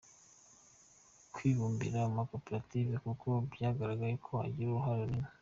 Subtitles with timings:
[1.33, 5.29] kwibumbira mu makoperative, kuko byagaragaye ko agira uruhare runini.